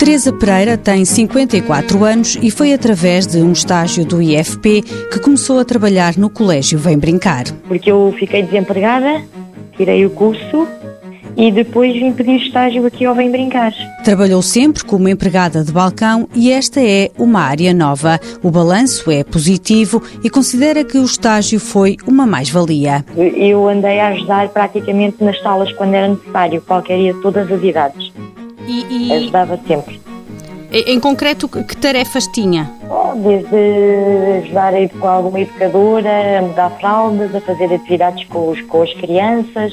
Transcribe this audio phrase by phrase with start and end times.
[0.00, 5.58] Teresa Pereira tem 54 anos e foi através de um estágio do IFP que começou
[5.58, 7.44] a trabalhar no Colégio Vem Brincar.
[7.68, 9.22] Porque eu fiquei desempregada,
[9.76, 10.66] tirei o curso
[11.36, 13.74] e depois vim pedir estágio aqui ao Vem Brincar.
[14.02, 18.18] Trabalhou sempre como empregada de balcão e esta é uma área nova.
[18.42, 23.04] O balanço é positivo e considera que o estágio foi uma mais-valia.
[23.14, 28.10] Eu andei a ajudar praticamente nas salas quando era necessário, qualquer dia, todas as idades.
[28.66, 30.00] E, e Ajudava sempre.
[30.72, 32.70] em em concreto, que tarefas tinha?
[32.88, 38.60] Oh, Desde ajudar a educar alguma educadora, a mudar fraldas, a fazer atividades com, os,
[38.62, 39.72] com as crianças,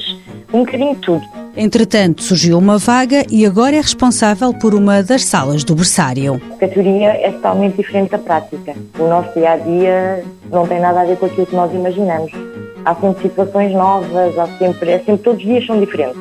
[0.52, 1.22] um bocadinho de tudo.
[1.56, 6.40] Entretanto, surgiu uma vaga e agora é responsável por uma das salas do berçário.
[6.62, 8.74] A teoria é totalmente diferente da prática.
[8.98, 12.30] O nosso dia a dia não tem nada a ver com aquilo que nós imaginamos.
[12.84, 16.16] Há sempre situações novas, há sempre, é sempre todos os dias são diferentes.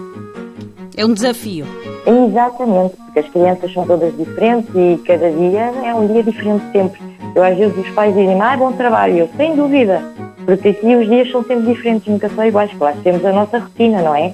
[0.96, 1.66] É um desafio.
[2.08, 7.02] Exatamente, porque as crianças são todas diferentes e cada dia é um dia diferente sempre.
[7.36, 10.02] Eu às vezes os pais dizem, ah, bom trabalho, eu sem dúvida,
[10.46, 14.02] porque aqui os dias são sempre diferentes, nunca são iguais, claro, temos a nossa rotina,
[14.02, 14.34] não é?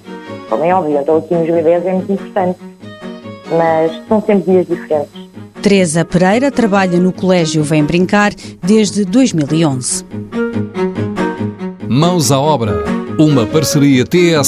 [0.49, 2.59] Como é óbvio, então aqui nos bebês é muito importante,
[3.57, 5.23] mas são sempre dias diferentes.
[5.63, 10.05] Teresa Pereira trabalha no Colégio Vem Brincar desde 2011.
[11.87, 12.83] Mãos à obra.
[13.17, 14.43] Uma parceria TSF-IEFP.